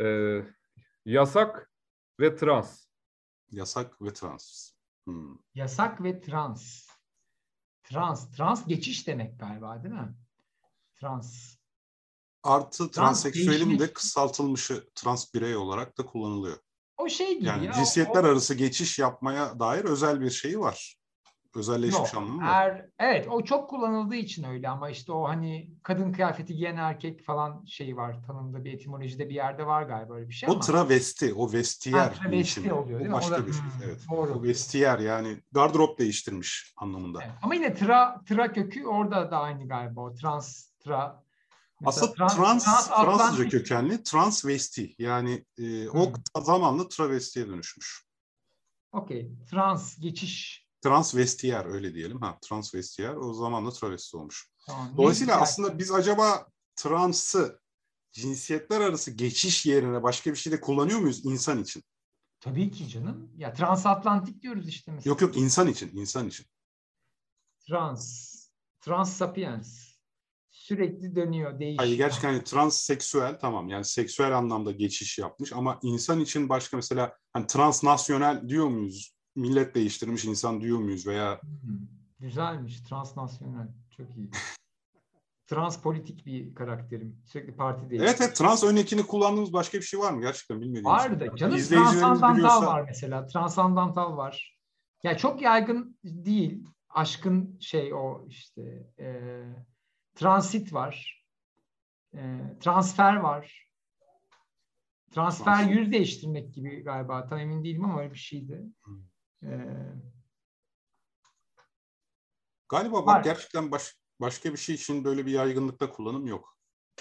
[0.00, 0.42] Ee,
[1.04, 1.70] yasak
[2.20, 2.84] ve trans.
[3.50, 4.72] Yasak ve trans.
[5.04, 5.38] Hmm.
[5.54, 6.86] Yasak ve trans.
[7.82, 8.30] Trans.
[8.30, 10.14] Trans geçiş demek galiba değil mi?
[10.96, 11.56] Trans.
[12.42, 16.58] Artı transseksüelin de kısaltılmışı trans birey olarak da kullanılıyor.
[16.96, 17.72] O şey gibi Yani ya.
[17.72, 20.99] cinsiyetler o, arası geçiş yapmaya dair özel bir şeyi var.
[21.54, 26.12] Özelleşmiş Yok, anlamı er, evet o çok kullanıldığı için öyle ama işte o hani kadın
[26.12, 30.34] kıyafeti giyen erkek falan şeyi var tanımda bir etimolojide bir yerde var galiba öyle bir
[30.34, 30.60] şey O ama.
[30.60, 31.98] travesti, o vestiyer.
[32.00, 32.72] Ha, travesti değişimi.
[32.72, 33.16] oluyor, değil o mi?
[33.16, 33.62] O başka da- bir şey.
[33.62, 34.00] Hmm, Evet.
[34.10, 34.32] doğru.
[34.38, 37.18] O vestiyer yani gardırop değiştirmiş anlamında.
[37.22, 37.34] Evet.
[37.42, 41.24] Ama yine tra, tra kökü orada da aynı galiba o trans tra.
[41.80, 46.12] Mesela Aslında trans, transatlantik- Fransızca kökenli transvesti yani e, o Hmm.
[46.12, 48.04] kısa zamanla travestiye dönüşmüş.
[48.92, 49.30] Okey.
[49.50, 50.69] Trans geçiş.
[50.80, 52.20] Transvestiyer öyle diyelim.
[52.20, 54.50] Ha, transvestiyer o zamanla travesti olmuş.
[54.66, 54.94] Tamam.
[54.96, 57.60] Dolayısıyla Ne- aslında biz acaba transı
[58.12, 61.82] cinsiyetler arası geçiş yerine başka bir şey de kullanıyor muyuz insan için?
[62.40, 63.32] Tabii ki canım.
[63.36, 65.10] Ya transatlantik diyoruz işte mesela.
[65.10, 66.46] Yok yok insan için, insan için.
[67.68, 68.30] Trans.
[68.80, 69.90] Trans sapiens.
[70.50, 71.78] Sürekli dönüyor, değişiyor.
[71.84, 77.16] Hayır gerçekten hani transseksüel tamam yani seksüel anlamda geçiş yapmış ama insan için başka mesela
[77.32, 79.14] hani transnasyonel diyor muyuz?
[79.40, 81.78] Millet değiştirmiş insan diyor muyuz veya Hmm,
[82.20, 82.80] Güzelmiş.
[82.80, 83.68] Transnasyonel.
[83.96, 84.30] Çok iyi.
[85.46, 87.22] Transpolitik bir karakterim.
[87.24, 88.04] Sürekli parti değiştiriyor.
[88.06, 90.20] Evet evet trans örnekini kullandığımız başka bir şey var mı?
[90.22, 91.20] Gerçekten bilmediğim Var için.
[91.20, 93.26] da canım transandantal biliyorsa- var mesela.
[93.26, 94.58] Transandantal var.
[95.02, 96.64] Ya çok yaygın değil.
[96.88, 98.62] Aşkın şey o işte
[98.98, 99.40] e,
[100.14, 101.24] transit var.
[102.14, 103.70] E, transfer var.
[105.10, 105.72] Transfer Transfer.
[105.74, 107.26] yüz değiştirmek gibi galiba.
[107.26, 108.62] Tam emin değilim ama öyle bir şeydi.
[109.42, 109.48] E,
[112.68, 113.16] Galiba Var.
[113.16, 116.58] bak gerçekten baş, başka bir şey için böyle bir yaygınlıkta kullanım yok.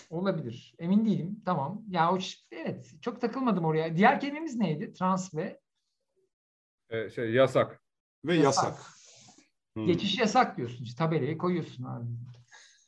[0.09, 0.75] olabilir.
[0.79, 1.41] Emin değilim.
[1.45, 1.81] Tamam.
[1.89, 2.19] Ya o
[2.51, 3.95] evet çok takılmadım oraya.
[3.97, 4.93] Diğer kelimemiz neydi?
[4.93, 5.59] Trans ve
[6.89, 7.83] Ee, şey yasak.
[8.25, 8.63] Ve Yasak.
[8.63, 8.85] yasak.
[9.73, 9.85] Hmm.
[9.85, 10.83] geçiş yasak diyorsun.
[10.83, 12.05] İşte tabelayı koyuyorsun abi.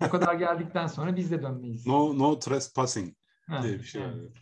[0.06, 1.88] O kadar geldikten sonra biz de dönmeyiz.
[1.88, 3.16] No, no trespassing
[3.48, 4.14] Ha, diye bir şey var.
[4.16, 4.38] evet.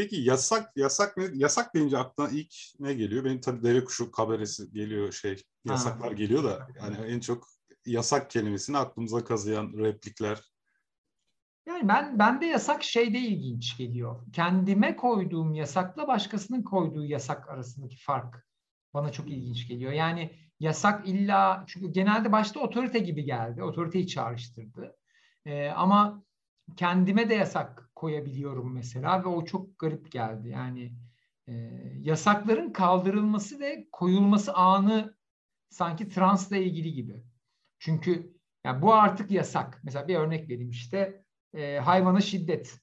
[0.00, 3.24] Peki yasak yasak ne yasak deyince aklına ilk ne geliyor?
[3.24, 7.46] Benim tabii deve kuşu kabaresi geliyor şey yasaklar geliyor da yani en çok
[7.86, 10.40] yasak kelimesini aklımıza kazıyan replikler.
[11.66, 14.26] Yani ben bende yasak şey de ilginç geliyor.
[14.32, 18.46] Kendime koyduğum yasakla başkasının koyduğu yasak arasındaki fark
[18.94, 19.92] bana çok ilginç geliyor.
[19.92, 20.30] Yani
[20.60, 23.62] yasak illa çünkü genelde başta otorite gibi geldi.
[23.62, 24.96] Otoriteyi çağrıştırdı.
[25.44, 26.24] Ee, ama
[26.76, 30.48] kendime de yasak koyabiliyorum mesela ve o çok garip geldi.
[30.48, 30.92] Yani
[31.46, 31.52] e,
[32.00, 35.16] yasakların kaldırılması ve koyulması anı
[35.68, 37.24] sanki transla ilgili gibi.
[37.78, 39.80] Çünkü yani bu artık yasak.
[39.84, 41.24] Mesela bir örnek vereyim işte
[41.54, 42.80] e, hayvana şiddet.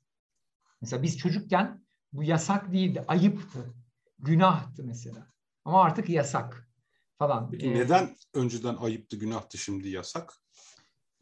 [0.81, 3.73] Mesela biz çocukken bu yasak değildi, ayıptı,
[4.19, 5.27] günahtı mesela.
[5.65, 6.69] Ama artık yasak
[7.17, 7.51] falan.
[7.51, 10.33] Peki Ee, neden önceden ayıptı, günahtı şimdi yasak?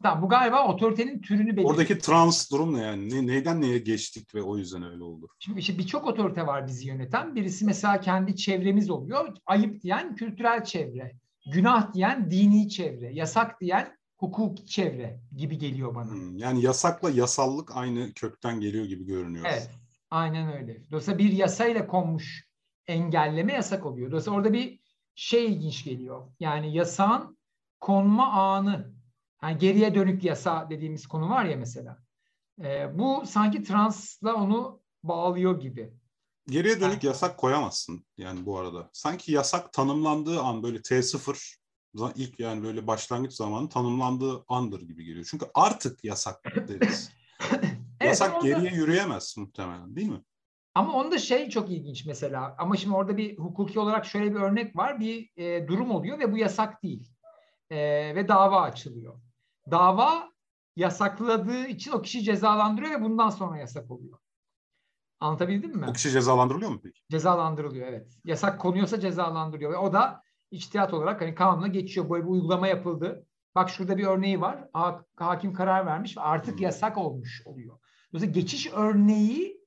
[0.02, 1.70] Tamam, bu galiba otoritenin türünü belirliyor.
[1.70, 3.14] Oradaki trans durum ne yani?
[3.14, 5.28] Ne, neyden neye geçtik ve o yüzden öyle oldu?
[5.38, 7.34] Şimdi işte birçok otorite var bizi yöneten.
[7.34, 9.36] Birisi mesela kendi çevremiz oluyor.
[9.46, 11.12] Ayıp diyen kültürel çevre.
[11.52, 13.14] Günah diyen dini çevre.
[13.14, 16.10] Yasak diyen hukuki çevre gibi geliyor bana.
[16.10, 19.44] Hmm, Yani yasakla yasallık aynı kökten geliyor gibi görünüyor.
[19.48, 19.70] Evet.
[20.10, 20.82] Aynen öyle.
[20.90, 22.46] Dolayısıyla bir yasayla konmuş
[22.86, 24.10] engelleme yasak oluyor.
[24.10, 24.80] Dolayısıyla orada bir
[25.14, 26.26] şey ilginç geliyor.
[26.40, 27.38] Yani yasağın
[27.80, 28.95] konma anı.
[29.42, 31.98] Yani geriye dönük yasa dediğimiz konu var ya mesela.
[32.64, 35.92] Ee, bu sanki transla onu bağlıyor gibi.
[36.48, 38.90] Geriye dönük yasak koyamazsın yani bu arada.
[38.92, 41.56] Sanki yasak tanımlandığı an böyle T0
[41.94, 45.26] za- ilk yani böyle başlangıç zamanı tanımlandığı andır gibi geliyor.
[45.30, 47.12] Çünkü artık yasak deriz.
[47.50, 47.64] Evet,
[48.00, 50.22] yasak orada- geriye yürüyemez muhtemelen değil mi?
[50.74, 52.54] Ama onda şey çok ilginç mesela.
[52.58, 55.00] Ama şimdi orada bir hukuki olarak şöyle bir örnek var.
[55.00, 57.10] Bir e, durum oluyor ve bu yasak değil.
[57.70, 57.76] E,
[58.14, 59.14] ve dava açılıyor.
[59.70, 60.28] Dava
[60.76, 64.18] yasakladığı için o kişi cezalandırıyor ve bundan sonra yasak oluyor.
[65.20, 65.86] Anlatabildim mi?
[65.90, 67.00] O kişi cezalandırılıyor mu peki?
[67.10, 68.18] Cezalandırılıyor evet.
[68.24, 72.10] Yasak konuyorsa cezalandırılıyor ve o da içtihat olarak hani kanuna geçiyor.
[72.10, 73.26] Böyle bir uygulama yapıldı.
[73.54, 74.68] Bak şurada bir örneği var.
[74.72, 76.62] Ha- Hakim karar vermiş ve artık Hmm.
[76.62, 77.78] yasak olmuş oluyor.
[78.12, 79.60] Dolayısıyla geçiş örneği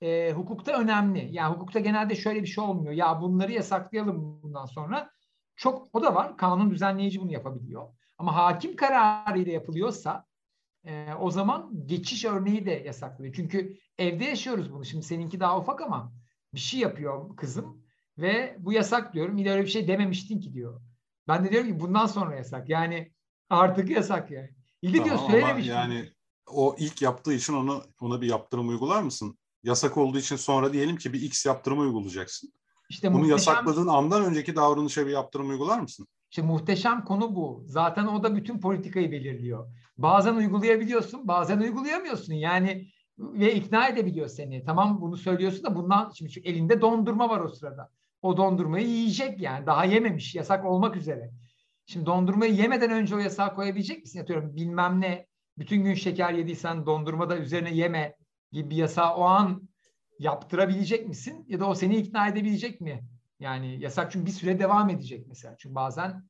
[0.00, 1.28] e, hukukta önemli.
[1.32, 2.92] Yani hukukta genelde şöyle bir şey olmuyor.
[2.92, 5.10] Ya bunları yasaklayalım bundan sonra.
[5.56, 6.36] Çok o da var.
[6.36, 7.88] Kanun düzenleyici bunu yapabiliyor.
[8.18, 10.26] Ama hakim kararıyla yapılıyorsa
[10.84, 13.34] e, o zaman geçiş örneği de yasaklıyor.
[13.34, 14.84] Çünkü evde yaşıyoruz bunu.
[14.84, 16.12] Şimdi seninki daha ufak ama
[16.54, 17.84] bir şey yapıyor kızım
[18.18, 19.38] ve bu yasak diyorum.
[19.38, 20.80] Öyle bir şey dememiştin ki diyor.
[21.28, 22.68] Ben de diyorum ki bundan sonra yasak.
[22.68, 23.12] Yani
[23.50, 24.50] artık yasak yani.
[24.82, 25.72] Diyor Tamam ama söylememiştin.
[25.72, 26.12] yani
[26.46, 29.38] o ilk yaptığı için ona ona bir yaptırım uygular mısın?
[29.62, 32.52] yasak olduğu için sonra diyelim ki bir X yaptırımı uygulayacaksın.
[32.90, 36.06] İşte Bunu muhteşem- yasakladığın andan önceki davranışa bir yaptırım uygular mısın?
[36.34, 37.64] İşte muhteşem konu bu.
[37.66, 39.68] Zaten o da bütün politikayı belirliyor.
[39.98, 42.34] Bazen uygulayabiliyorsun, bazen uygulayamıyorsun.
[42.34, 42.86] Yani
[43.18, 44.64] ve ikna edebiliyor seni.
[44.64, 47.90] Tamam bunu söylüyorsun da bundan şimdi çünkü elinde dondurma var o sırada.
[48.22, 49.66] O dondurmayı yiyecek yani.
[49.66, 50.34] Daha yememiş.
[50.34, 51.30] Yasak olmak üzere.
[51.86, 54.20] Şimdi dondurmayı yemeden önce o yasağı koyabilecek misin?
[54.20, 55.26] Atıyorum bilmem ne.
[55.58, 58.16] Bütün gün şeker yediysen dondurma da üzerine yeme
[58.52, 59.68] gibi bir yasağı o an
[60.18, 61.44] yaptırabilecek misin?
[61.48, 63.00] Ya da o seni ikna edebilecek mi?
[63.40, 65.56] Yani yasak çünkü bir süre devam edecek mesela.
[65.58, 66.28] Çünkü bazen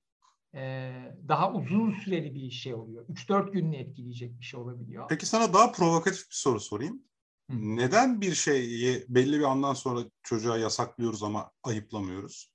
[0.55, 0.93] e,
[1.29, 3.09] daha uzun süreli bir şey oluyor.
[3.09, 5.07] 3-4 gününü etkileyecek bir şey olabiliyor.
[5.09, 7.03] Peki sana daha provokatif bir soru sorayım.
[7.51, 7.57] Hı.
[7.77, 12.55] Neden bir şeyi belli bir andan sonra çocuğa yasaklıyoruz ama ayıplamıyoruz?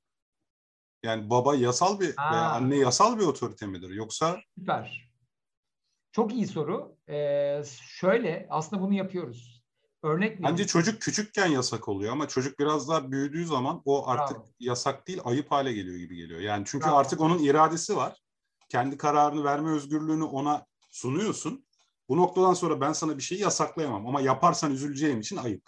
[1.04, 2.52] Yani baba yasal bir veya Ha.
[2.52, 3.90] anne yasal bir otorite midir?
[3.90, 5.10] Yoksa Süper.
[6.12, 6.98] Çok iyi soru.
[7.10, 9.59] Ee, şöyle aslında bunu yapıyoruz.
[10.04, 14.48] Örnek bence çocuk küçükken yasak oluyor ama çocuk biraz daha büyüdüğü zaman o artık Bravo.
[14.60, 16.40] yasak değil ayıp hale geliyor gibi geliyor.
[16.40, 16.96] Yani çünkü Bravo.
[16.96, 18.18] artık onun iradesi var.
[18.70, 21.66] Kendi kararını verme özgürlüğünü ona sunuyorsun.
[22.10, 25.64] Bu noktadan sonra ben sana bir şeyi yasaklayamam ama yaparsan üzüleceğim için ayıp.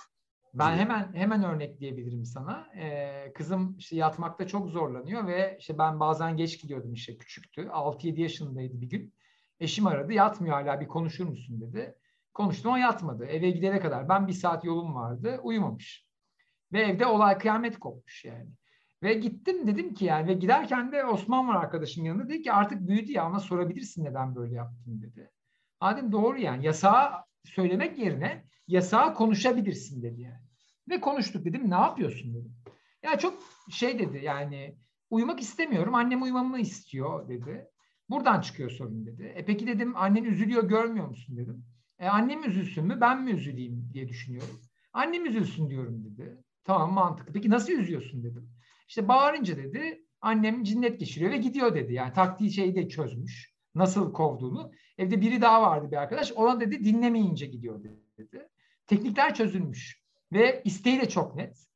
[0.53, 2.67] Ben hemen hemen örnekleyebilirim sana.
[2.77, 7.61] Ee, kızım işte yatmakta çok zorlanıyor ve işte ben bazen geç gidiyordum işte küçüktü.
[7.61, 9.13] 6-7 yaşındaydı bir gün.
[9.59, 11.95] Eşim aradı yatmıyor hala bir konuşur musun dedi.
[12.33, 13.25] Konuştum o yatmadı.
[13.25, 16.05] Eve gidene kadar ben bir saat yolum vardı uyumamış.
[16.73, 18.49] Ve evde olay kıyamet kopmuş yani.
[19.03, 22.87] Ve gittim dedim ki yani ve giderken de Osman var arkadaşım yanında dedi ki artık
[22.87, 25.31] büyüdü ya ona sorabilirsin neden böyle yaptın dedi.
[25.79, 27.11] Adem doğru yani yasağı
[27.45, 30.41] söylemek yerine yasağı konuşabilirsin dedi yani.
[30.89, 32.55] Ve konuştuk dedim ne yapıyorsun dedim.
[33.03, 34.75] Ya çok şey dedi yani
[35.09, 37.67] uyumak istemiyorum annem uyumamı istiyor dedi.
[38.09, 39.33] Buradan çıkıyor sorun dedi.
[39.35, 41.65] E peki dedim annen üzülüyor görmüyor musun dedim.
[42.01, 44.61] E annem üzülsün mü ben mi üzüleyim diye düşünüyorum.
[44.93, 46.43] Annem üzülsün diyorum dedi.
[46.63, 47.33] Tamam mantıklı.
[47.33, 48.49] Peki nasıl üzüyorsun dedim.
[48.87, 51.93] İşte bağırınca dedi annem cinnet geçiriyor ve gidiyor dedi.
[51.93, 53.53] Yani taktiği şeyi de çözmüş.
[53.75, 54.71] Nasıl kovduğunu.
[54.97, 56.31] Evde biri daha vardı bir arkadaş.
[56.31, 57.83] Ona dedi dinlemeyince gidiyor
[58.17, 58.47] dedi.
[58.87, 60.01] Teknikler çözülmüş.
[60.33, 61.67] Ve isteği de çok net.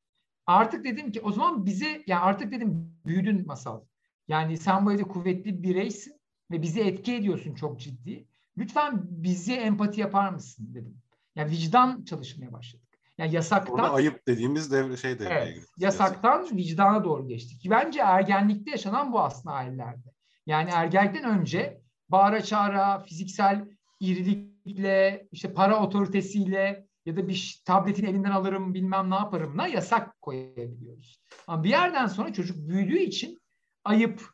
[0.46, 3.82] Artık dedim ki o zaman bizi yani artık dedim büyüdün masal.
[4.28, 6.14] Yani sen bu evde kuvvetli bir bireysin
[6.52, 8.28] ve bizi etki ediyorsun çok ciddi.
[8.58, 10.98] Lütfen bizi empati yapar mısın dedim.
[11.36, 12.86] Yani vicdan çalışmaya başladık.
[13.18, 15.68] Yani yasaktan Orada ayıp dediğimiz devre şey devreye Evet, giriyor.
[15.78, 17.68] yasaktan vicdana doğru geçtik.
[17.70, 20.12] Bence ergenlikte yaşanan bu aslında ailelerde.
[20.46, 23.66] Yani ergenlikten önce bağıra çağıra, fiziksel
[24.00, 31.22] irilikle, işte para otoritesiyle ya da bir tabletin elinden alırım bilmem ne yaparımla yasak koyabiliyoruz.
[31.48, 33.42] Ama bir yerden sonra çocuk büyüdüğü için
[33.84, 34.30] ayıp,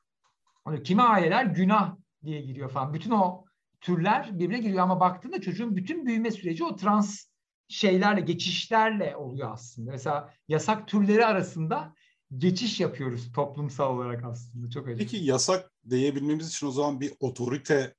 [0.66, 2.94] hani kimi aileler günah diye giriyor falan.
[2.94, 3.46] Bütün o
[3.82, 7.26] türler birbirine giriyor ama baktığında çocuğun bütün büyüme süreci o trans
[7.68, 9.92] şeylerle, geçişlerle oluyor aslında.
[9.92, 11.94] Mesela yasak türleri arasında
[12.38, 14.70] geçiş yapıyoruz toplumsal olarak aslında.
[14.70, 15.00] Çok önemli.
[15.00, 17.96] Peki yasak diyebilmemiz için o zaman bir otorite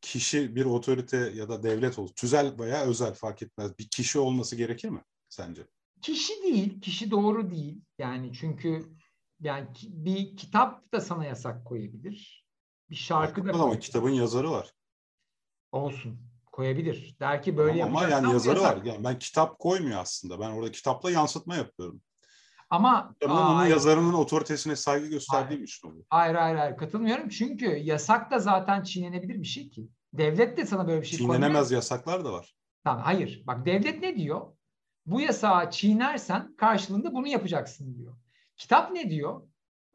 [0.00, 2.10] kişi bir otorite ya da devlet olur.
[2.16, 3.78] Tüzel veya özel fark etmez.
[3.78, 5.66] Bir kişi olması gerekir mi sence?
[6.02, 7.80] Kişi değil, kişi doğru değil.
[7.98, 8.82] Yani çünkü
[9.40, 12.46] yani bir kitap da sana yasak koyabilir.
[12.90, 13.80] Bir şarkı da Ama koyabilir.
[13.80, 14.72] kitabın yazarı var.
[15.76, 16.18] Olsun
[16.52, 17.16] koyabilir.
[17.20, 18.78] Der ki böyle ama yani yazarı var.
[18.84, 20.40] Yani ben kitap koymuyor aslında.
[20.40, 22.00] Ben orada kitapla yansıtma yapıyorum.
[22.70, 23.70] Ama Aa, onun hayır.
[23.70, 26.04] yazarının otoritesine saygı gösterdiğim için oluyor.
[26.10, 27.28] Hayır hayır hayır katılmıyorum.
[27.28, 29.88] Çünkü yasak da zaten çiğnenebilir bir şey ki.
[30.12, 31.40] Devlet de sana böyle bir şey koymuyor.
[31.40, 32.54] Çiğnenemez yasaklar da var.
[32.84, 33.42] Tamam, hayır.
[33.46, 34.40] Bak devlet ne diyor?
[35.06, 38.16] Bu yasağı çiğnersen karşılığında bunu yapacaksın diyor.
[38.56, 39.42] Kitap ne diyor?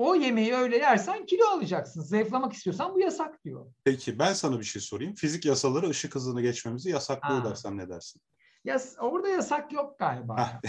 [0.02, 2.02] O yemeği öyle yersen kilo alacaksın.
[2.02, 3.66] Zayıflamak istiyorsan bu yasak diyor.
[3.84, 5.14] Peki ben sana bir şey sorayım.
[5.16, 7.50] Fizik yasaları ışık hızını geçmemizi yasaklıyor Ha.
[7.50, 8.22] dersem ne dersin?
[8.64, 10.62] Yas orada yasak yok galiba.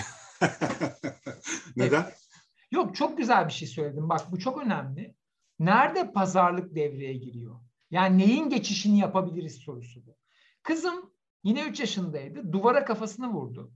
[1.77, 2.07] Neden?
[2.71, 4.09] Yok çok güzel bir şey söyledim.
[4.09, 5.15] Bak bu çok önemli.
[5.59, 7.61] Nerede pazarlık devreye giriyor?
[7.91, 10.17] Yani neyin geçişini yapabiliriz sorusu bu.
[10.63, 11.13] Kızım
[11.45, 12.53] yine 3 yaşındaydı.
[12.53, 13.73] Duvara kafasını vurdu.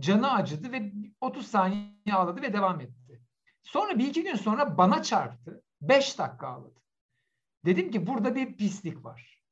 [0.00, 3.07] Canı acıdı ve 30 saniye ağladı ve devam etti.
[3.68, 5.62] Sonra bir iki gün sonra bana çarptı.
[5.80, 6.80] 5 dakika ağladı.
[7.64, 9.42] Dedim ki burada bir pislik var.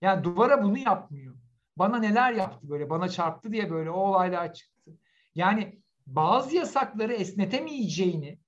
[0.00, 1.36] Yani duvara bunu yapmıyor.
[1.76, 4.90] Bana neler yaptı böyle bana çarptı diye böyle o olaylar çıktı.
[5.34, 8.38] Yani bazı yasakları esnetemeyeceğini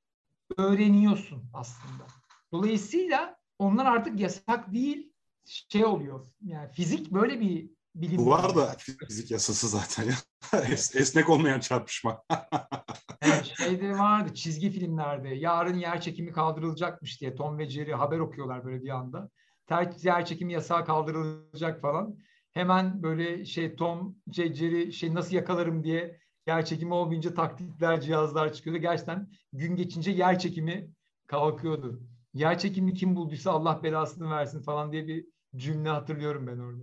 [0.58, 2.06] öğreniyorsun aslında.
[2.52, 5.12] Dolayısıyla onlar artık yasak değil
[5.44, 6.30] şey oluyor.
[6.42, 8.18] Yani fizik böyle bir bilim.
[8.18, 8.76] Bu var da
[9.08, 10.14] fizik yasası zaten ya.
[10.52, 12.22] Es- Esnek olmayan çarpışma.
[13.58, 18.82] Şeyde vardı çizgi filmlerde yarın yer çekimi kaldırılacakmış diye Tom ve Jerry haber okuyorlar böyle
[18.82, 19.30] bir anda.
[19.66, 22.16] Ter, yer çekimi yasağı kaldırılacak falan.
[22.52, 28.52] Hemen böyle şey Tom, şey, Jerry şey nasıl yakalarım diye yer çekimi olmayınca taktikler, cihazlar
[28.52, 28.80] çıkıyordu.
[28.80, 30.90] Gerçekten gün geçince yer çekimi
[31.26, 32.02] kalkıyordu.
[32.34, 36.82] Yer çekimini kim bulduysa Allah belasını versin falan diye bir cümle hatırlıyorum ben orada.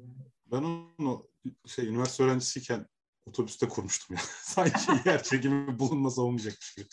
[0.52, 1.28] Ben onu
[1.66, 2.88] şey üniversite öğrencisiyken
[3.26, 4.22] otobüste kurmuştum ya.
[4.42, 6.88] Sanki yer çekimi bulunmasa olmayacakmış gibi.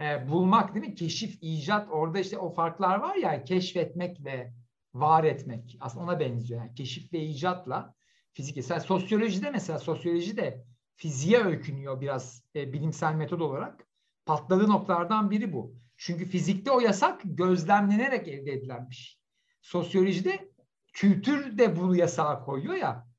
[0.00, 0.94] E, bulmak değil mi?
[0.94, 4.52] Keşif, icat orada işte o farklar var ya keşfetmek ve
[4.94, 5.76] var etmek.
[5.80, 6.60] Aslında ona benziyor.
[6.60, 7.94] Yani keşif ve icatla
[8.32, 8.56] fizik.
[8.56, 10.64] Mesela sosyolojide mesela sosyolojide
[10.96, 13.86] fiziğe öykünüyor biraz e, bilimsel metod olarak.
[14.26, 15.74] Patladığı noktalardan biri bu.
[15.96, 19.20] Çünkü fizikte o yasak gözlemlenerek elde edilen bir şey.
[19.62, 20.49] Sosyolojide
[20.92, 23.10] kültür de bu yasağı koyuyor ya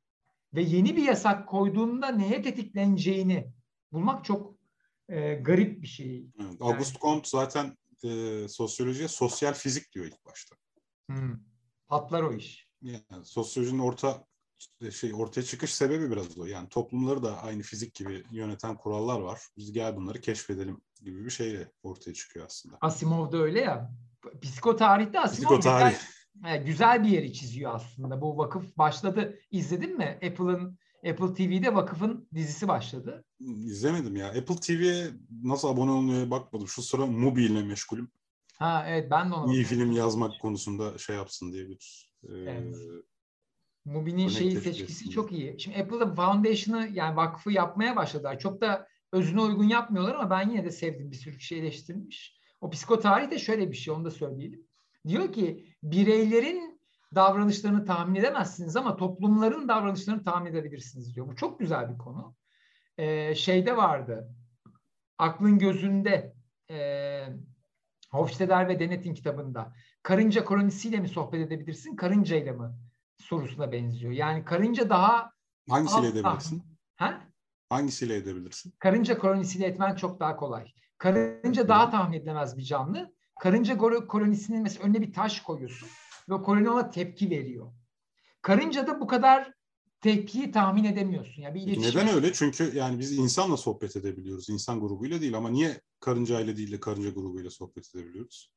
[0.53, 3.53] ve yeni bir yasak koyduğunda neye tetikleneceğini
[3.91, 4.55] bulmak çok
[5.09, 6.25] e, garip bir şey.
[6.39, 10.55] Evet, Auguste Comte zaten e, sosyolojiye sosyal fizik diyor ilk başta.
[11.09, 11.39] Hmm.
[11.87, 12.67] Patlar o iş.
[12.81, 14.25] Yani sosyolojinin orta
[14.91, 16.45] şey ortaya çıkış sebebi biraz o.
[16.45, 19.41] Yani toplumları da aynı fizik gibi yöneten kurallar var.
[19.57, 22.77] Biz gel bunları keşfedelim gibi bir şeyle ortaya çıkıyor aslında.
[22.81, 23.91] Asimov da öyle ya.
[24.41, 25.95] Psikotarihte Asimov Psikotarih.
[26.65, 28.21] Güzel, bir yeri çiziyor aslında.
[28.21, 29.39] Bu vakıf başladı.
[29.51, 30.19] İzledin mi?
[30.23, 30.77] Apple'ın
[31.09, 33.23] Apple TV'de vakıfın dizisi başladı.
[33.39, 34.27] İzlemedim ya.
[34.27, 35.07] Apple TV'ye
[35.43, 36.67] nasıl abone olmaya bakmadım.
[36.67, 38.11] Şu sıra Mubi ile meşgulüm.
[38.57, 42.77] Ha evet ben de ona İyi film yazmak konusunda şey yapsın diye bir e, Evet.
[43.85, 45.59] Mubi'nin Örnek şeyi seçkisi çok iyi.
[45.59, 48.39] Şimdi Apple'da Foundation'ı yani vakfı yapmaya başladılar.
[48.39, 51.11] Çok da özüne uygun yapmıyorlar ama ben yine de sevdim.
[51.11, 52.39] Bir sürü kişi eleştirilmiş.
[52.61, 54.67] O psikotarih de şöyle bir şey onu da söyleyelim.
[55.07, 56.81] Diyor ki bireylerin
[57.15, 61.27] davranışlarını tahmin edemezsiniz ama toplumların davranışlarını tahmin edebilirsiniz diyor.
[61.27, 62.35] Bu çok güzel bir konu.
[62.97, 64.35] Ee, şeyde vardı.
[65.17, 66.33] Aklın gözünde
[66.69, 66.77] e,
[68.11, 69.73] Hofstadter ve Denet'in kitabında
[70.03, 72.77] karınca kolonisiyle mi sohbet edebilirsin, karıncayla mı
[73.17, 74.11] sorusuna benziyor.
[74.11, 75.31] Yani karınca daha
[75.69, 76.63] hangisiyle alt edebilirsin?
[76.95, 77.21] Ha?
[77.69, 78.73] Hangisiyle edebilirsin?
[78.79, 80.73] Karınca kolonisiyle etmen çok daha kolay.
[80.97, 83.13] Karınca daha tahmin edilemez bir canlı.
[83.41, 85.89] Karınca kolonisinin mesela önüne bir taş koyuyorsun
[86.29, 87.71] ve koloni ona tepki veriyor.
[88.41, 89.53] Karınca da bu kadar
[90.01, 91.41] tepkiyi tahmin edemiyorsun.
[91.41, 92.01] Yani bir iletişim.
[92.01, 92.33] neden öyle?
[92.33, 94.49] Çünkü yani biz insanla sohbet edebiliyoruz.
[94.49, 98.51] İnsan grubuyla değil ama niye karıncayla değil de karınca grubuyla sohbet edebiliyoruz?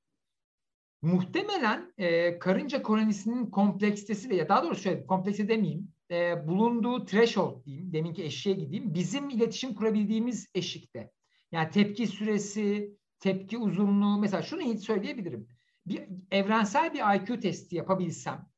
[1.03, 5.89] Muhtemelen e, karınca kolonisinin kompleksitesi veya daha doğrusu şöyle kompleksite demeyeyim.
[6.11, 7.93] E, bulunduğu threshold diyeyim.
[7.93, 8.95] Deminki eşiğe gideyim.
[8.95, 11.11] Bizim iletişim kurabildiğimiz eşikte.
[11.53, 14.19] Yani tepki süresi, tepki uzunluğu.
[14.19, 15.49] Mesela şunu hiç söyleyebilirim.
[15.87, 18.49] Bir evrensel bir IQ testi yapabilsem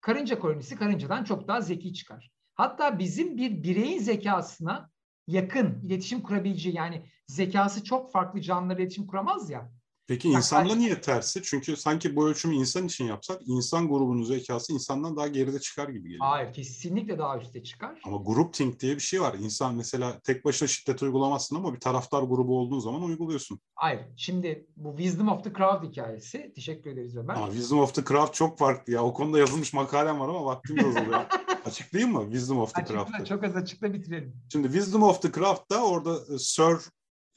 [0.00, 2.32] karınca kolonisi karıncadan çok daha zeki çıkar.
[2.54, 4.90] Hatta bizim bir bireyin zekasına
[5.26, 9.72] yakın iletişim kurabileceği yani zekası çok farklı canlılarla iletişim kuramaz ya.
[10.06, 11.42] Peki Ya insanda karşı- niye tersi?
[11.42, 16.02] Çünkü sanki bu ölçümü insan için yapsak insan grubunun zekası insandan daha geride çıkar gibi
[16.02, 16.26] geliyor.
[16.26, 18.00] Hayır kesinlikle daha üste çıkar.
[18.04, 19.34] Ama group think diye bir şey var.
[19.34, 23.60] İnsan mesela tek başına şiddet uygulamazsın ama bir taraftar grubu olduğun zaman uyguluyorsun.
[23.74, 24.00] Hayır.
[24.16, 26.52] Şimdi bu Wisdom of the Crowd hikayesi.
[26.54, 27.34] Teşekkür ederiz Ömer.
[27.34, 29.04] Ama Wisdom of the Craft çok farklı ya.
[29.04, 31.24] O konuda yazılmış makalem var ama vaktim de azalıyor.
[31.64, 33.24] Açıklayayım mı Wisdom of the Açıkla, Craft'ı?
[33.24, 34.36] çok az açıkla bitirelim.
[34.52, 36.76] Şimdi Wisdom of the Craft'ta orada e, Sir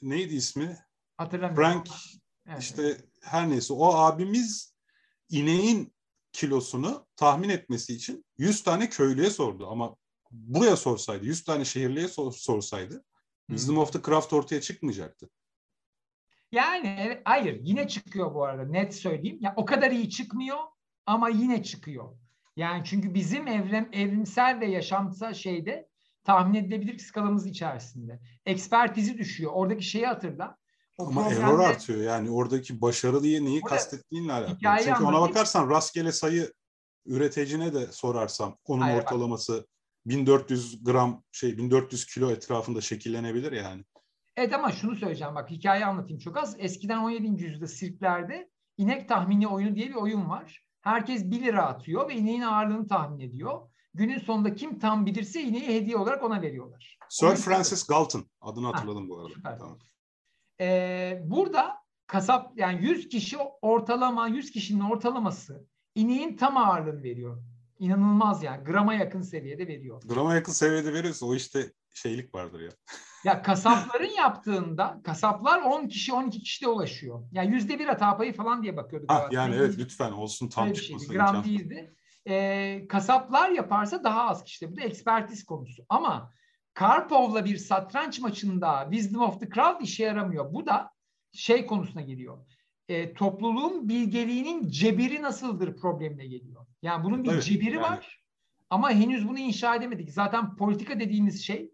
[0.02, 0.76] neydi ismi?
[1.16, 1.62] Hatırlamıyorum.
[1.72, 1.86] Frank
[2.48, 2.62] Evet.
[2.62, 4.74] işte her neyse o abimiz
[5.30, 5.92] ineğin
[6.32, 9.96] kilosunu tahmin etmesi için 100 tane köylüye sordu ama
[10.30, 13.04] buraya sorsaydı 100 tane şehirliye sor- sorsaydı
[13.46, 15.30] Wisdom of the Craft ortaya çıkmayacaktı.
[16.52, 19.38] Yani evet, hayır yine çıkıyor bu arada net söyleyeyim.
[19.40, 20.58] Ya o kadar iyi çıkmıyor
[21.06, 22.18] ama yine çıkıyor.
[22.56, 25.88] Yani çünkü bizim evren evrimsel ve yaşamsal şeyde
[26.24, 28.20] tahmin edilebilir skalamız içerisinde.
[28.46, 29.52] Ekspertizi düşüyor.
[29.54, 30.56] Oradaki şeyi hatırla.
[30.98, 34.58] O Ama programda- error artıyor yani oradaki başarı diye neyi Burada kastettiğinle alakalı.
[34.58, 35.28] Çünkü ona anlatayım.
[35.28, 36.52] bakarsan rastgele sayı
[37.06, 39.04] üreticine de sorarsam onun Hayır, bak.
[39.04, 39.66] ortalaması
[40.06, 43.84] 1400 gram şey 1400 kilo etrafında şekillenebilir yani.
[44.36, 46.56] Evet ama şunu söyleyeceğim bak hikaye anlatayım çok az.
[46.58, 47.44] Eskiden 17.
[47.44, 50.64] yüzyılda sirklerde inek tahmini oyunu diye bir oyun var.
[50.80, 53.60] Herkes 1 lira atıyor ve ineğin ağırlığını tahmin ediyor.
[53.94, 56.98] Günün sonunda kim tam bilirse ineği hediye olarak ona veriyorlar.
[57.08, 59.34] Sir Francis Galton adını hatırladım bu arada.
[59.34, 59.58] süper.
[59.58, 59.78] Tamam.
[60.60, 67.42] Ee, burada kasap yani 100 kişi ortalama 100 kişinin ortalaması ineğin tam ağırlığını veriyor.
[67.78, 70.02] İnanılmaz yani grama yakın seviyede veriyor.
[70.14, 72.70] Drama yakın seviyede veriyorsa o işte şeylik vardır ya.
[73.24, 77.22] Ya kasapların yaptığında kasaplar 10 kişi 12 kişide ulaşıyor.
[77.32, 79.10] Yani yüzde bir hata payı falan diye bakıyorduk.
[79.10, 79.34] Ha, galiba.
[79.34, 81.12] yani Değil- evet lütfen olsun tam çıkmasın.
[81.12, 81.44] Gram imkan.
[81.44, 81.94] değildi.
[82.28, 84.72] Ee, kasaplar yaparsa daha az kişide.
[84.72, 85.84] Bu da ekspertiz konusu.
[85.88, 86.32] Ama
[86.78, 90.52] Karpov'la bir satranç maçında Wisdom of the Crowd işe yaramıyor.
[90.54, 90.90] Bu da
[91.32, 92.38] şey konusuna geliyor.
[92.88, 96.66] Ee, topluluğun bilgeliğinin cebiri nasıldır problemine geliyor.
[96.82, 98.22] Yani bunun bir Evet, cebiri yani- var
[98.70, 100.12] ama henüz bunu inşa edemedik.
[100.12, 101.70] Zaten politika dediğimiz şey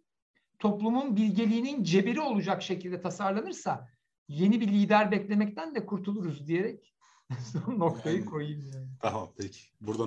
[0.59, 3.89] toplumun bilgeliğinin cebiri olacak şekilde tasarlanırsa
[4.29, 6.95] yeni bir lider beklemekten de kurtuluruz diyerek
[7.53, 8.89] son noktayı Yani- koyayım yani.
[9.01, 9.61] Tamam peki.
[9.81, 10.03] Buradan